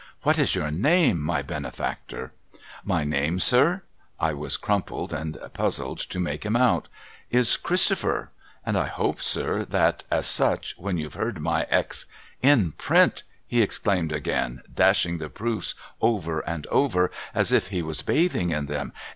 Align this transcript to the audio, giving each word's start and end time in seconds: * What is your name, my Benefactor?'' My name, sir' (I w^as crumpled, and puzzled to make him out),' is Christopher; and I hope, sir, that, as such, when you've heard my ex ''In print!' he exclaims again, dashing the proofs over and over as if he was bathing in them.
* 0.13 0.23
What 0.23 0.39
is 0.39 0.55
your 0.55 0.71
name, 0.71 1.21
my 1.21 1.43
Benefactor?'' 1.43 2.33
My 2.93 3.03
name, 3.03 3.39
sir' 3.39 3.83
(I 4.19 4.31
w^as 4.33 4.59
crumpled, 4.59 5.13
and 5.13 5.37
puzzled 5.53 5.99
to 5.99 6.19
make 6.19 6.43
him 6.43 6.55
out),' 6.55 6.87
is 7.39 7.55
Christopher; 7.55 8.31
and 8.65 8.75
I 8.79 8.87
hope, 8.87 9.21
sir, 9.21 9.63
that, 9.65 10.03
as 10.09 10.25
such, 10.25 10.73
when 10.79 10.97
you've 10.97 11.13
heard 11.13 11.39
my 11.39 11.67
ex 11.69 12.07
''In 12.51 12.71
print!' 12.71 13.21
he 13.47 13.61
exclaims 13.61 14.11
again, 14.11 14.63
dashing 14.73 15.19
the 15.19 15.29
proofs 15.29 15.75
over 16.01 16.39
and 16.49 16.65
over 16.71 17.11
as 17.35 17.51
if 17.51 17.67
he 17.67 17.83
was 17.83 18.01
bathing 18.01 18.49
in 18.49 18.65
them. 18.65 18.93